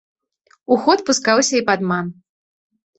У 0.77 0.79
ход 0.87 1.05
пускаўся 1.11 1.53
і 1.57 1.65
падман. 1.71 2.05